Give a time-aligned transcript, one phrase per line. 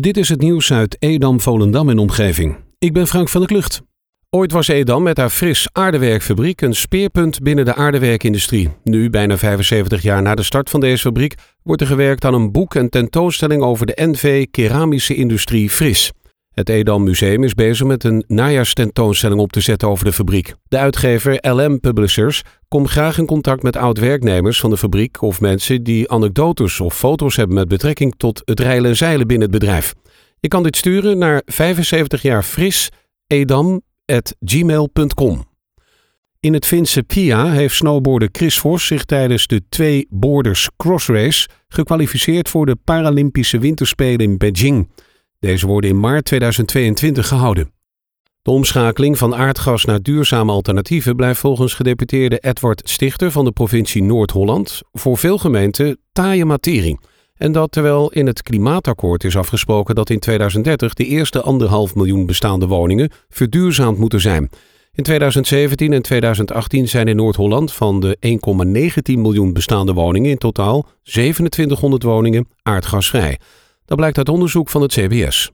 [0.00, 2.56] Dit is het nieuws uit Edam, Volendam en omgeving.
[2.78, 3.82] Ik ben Frank van der Klucht.
[4.30, 8.68] Ooit was Edam met haar fris aardewerkfabriek een speerpunt binnen de aardewerkindustrie.
[8.84, 12.52] Nu, bijna 75 jaar na de start van deze fabriek, wordt er gewerkt aan een
[12.52, 16.12] boek en tentoonstelling over de NV Keramische Industrie Fris.
[16.52, 20.54] Het Edam Museum is bezig met een najaarstentoonstelling op te zetten over de fabriek.
[20.68, 25.82] De uitgever LM Publishers komt graag in contact met oud-werknemers van de fabriek of mensen
[25.82, 29.94] die anekdotes of foto's hebben met betrekking tot het reilen en zeilen binnen het bedrijf.
[30.40, 32.88] Je kan dit sturen naar 75 jaar fris
[33.26, 35.50] edam.gmail.com.
[36.40, 41.48] In het Finse Pia heeft snowboarder Chris Vos zich tijdens de twee Borders Cross Race
[41.68, 44.88] gekwalificeerd voor de Paralympische Winterspelen in Beijing.
[45.42, 47.72] Deze worden in maart 2022 gehouden.
[48.42, 54.02] De omschakeling van aardgas naar duurzame alternatieven blijft volgens gedeputeerde Edward Stichter van de provincie
[54.02, 56.98] Noord-Holland voor veel gemeenten taaie materie.
[57.34, 62.26] En dat terwijl in het klimaatakkoord is afgesproken dat in 2030 de eerste anderhalf miljoen
[62.26, 64.50] bestaande woningen verduurzaamd moeten zijn.
[64.92, 68.16] In 2017 en 2018 zijn in Noord-Holland van de
[69.14, 73.38] 1,19 miljoen bestaande woningen in totaal 2700 woningen aardgasvrij.
[73.84, 75.50] Dat blijkt uit onderzoek van het CBS.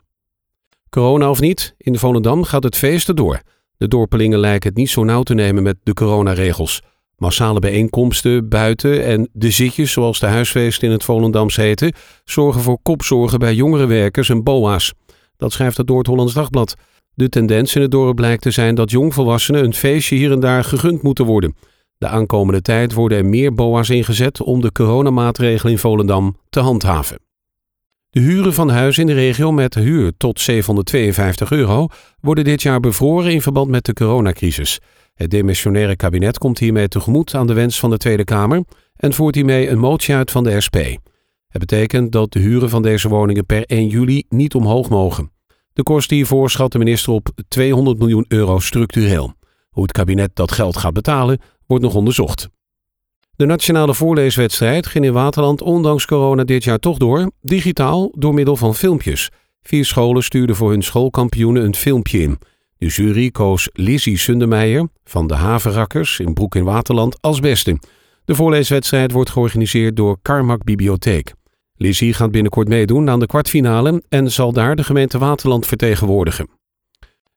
[0.91, 3.41] Corona of niet, in Volendam gaat het feest door.
[3.77, 6.83] De dorpelingen lijken het niet zo nauw te nemen met de coronaregels.
[7.17, 11.93] Massale bijeenkomsten buiten en de zitjes, zoals de huisfeesten in het Volendams heten,
[12.25, 14.93] zorgen voor kopzorgen bij jongere werkers en BOA's.
[15.37, 16.75] Dat schrijft het Noord-Hollands Dagblad.
[17.15, 20.65] De tendens in het dorp blijkt te zijn dat jongvolwassenen een feestje hier en daar
[20.65, 21.57] gegund moeten worden.
[21.99, 27.28] De aankomende tijd worden er meer BOA's ingezet om de coronamaatregelen in Volendam te handhaven.
[28.11, 31.87] De huren van huizen in de regio met huur tot 752 euro
[32.21, 34.81] worden dit jaar bevroren in verband met de coronacrisis.
[35.15, 38.65] Het demissionaire kabinet komt hiermee tegemoet aan de wens van de Tweede Kamer
[38.97, 40.77] en voert hiermee een motie uit van de SP.
[41.49, 45.33] Het betekent dat de huren van deze woningen per 1 juli niet omhoog mogen.
[45.73, 49.35] De kosten hiervoor schat de minister op 200 miljoen euro structureel.
[49.71, 52.49] Hoe het kabinet dat geld gaat betalen, wordt nog onderzocht.
[53.39, 58.57] De nationale voorleeswedstrijd ging in Waterland ondanks corona dit jaar toch door, digitaal door middel
[58.57, 59.31] van filmpjes.
[59.63, 62.39] Vier scholen stuurden voor hun schoolkampioenen een filmpje in.
[62.79, 67.79] De jury koos Lizzie Sundermeijer van de Havenrakkers in Broek in Waterland als beste.
[68.25, 71.33] De voorleeswedstrijd wordt georganiseerd door Carmack Bibliotheek.
[71.75, 76.49] Lizzie gaat binnenkort meedoen aan de kwartfinale en zal daar de gemeente Waterland vertegenwoordigen.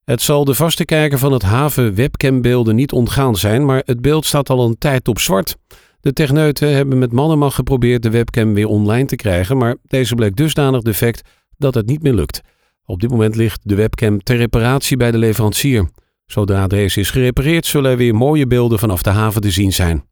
[0.03, 4.25] Het zal de vaste kijker van het haven webcambeelden niet ontgaan zijn, maar het beeld
[4.25, 5.55] staat al een tijd op zwart.
[6.01, 10.35] De techneuten hebben met mannenmacht geprobeerd de webcam weer online te krijgen, maar deze bleek
[10.35, 11.21] dusdanig defect
[11.57, 12.41] dat het niet meer lukt.
[12.85, 15.89] Op dit moment ligt de webcam ter reparatie bij de leverancier.
[16.25, 20.03] Zodra deze is gerepareerd, zullen er weer mooie beelden vanaf de haven te zien zijn.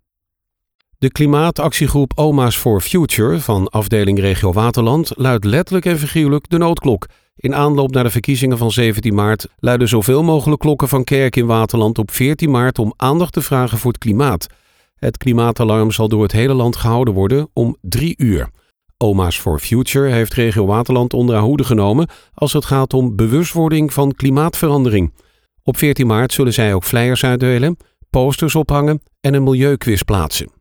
[0.97, 7.05] De klimaatactiegroep Oma's for Future van afdeling Regio Waterland luidt letterlijk en figuurlijk de noodklok.
[7.35, 11.45] In aanloop naar de verkiezingen van 17 maart luiden zoveel mogelijk klokken van Kerk in
[11.45, 14.47] Waterland op 14 maart om aandacht te vragen voor het klimaat.
[14.99, 18.49] Het klimaatalarm zal door het hele land gehouden worden om drie uur.
[18.97, 23.93] Oma's for Future heeft regio Waterland onder haar hoede genomen als het gaat om bewustwording
[23.93, 25.13] van klimaatverandering.
[25.63, 27.77] Op 14 maart zullen zij ook flyers uitdelen,
[28.09, 30.51] posters ophangen en een milieuquiz plaatsen.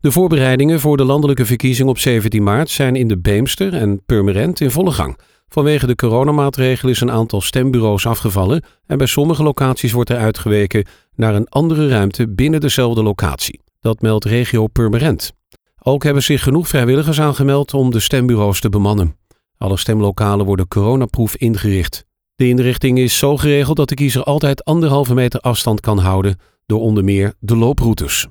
[0.00, 4.60] De voorbereidingen voor de landelijke verkiezing op 17 maart zijn in de Beemster en Purmerend
[4.60, 5.18] in volle gang.
[5.48, 10.86] Vanwege de coronamaatregelen is een aantal stembureaus afgevallen en bij sommige locaties wordt er uitgeweken
[11.18, 13.60] naar een andere ruimte binnen dezelfde locatie.
[13.80, 15.32] Dat meldt regio Purmerend.
[15.82, 19.16] Ook hebben zich genoeg vrijwilligers aangemeld om de stembureaus te bemannen.
[19.56, 22.04] Alle stemlokalen worden coronaproef ingericht.
[22.34, 26.80] De inrichting is zo geregeld dat de kiezer altijd anderhalve meter afstand kan houden door
[26.80, 28.26] onder meer de looproutes.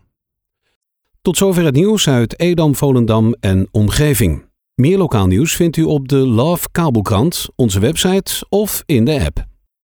[1.21, 4.45] Tot zover het nieuws uit Edam, Volendam en omgeving.
[4.75, 9.45] Meer lokaal nieuws vindt u op de Love Kabelkrant, onze website of in de app.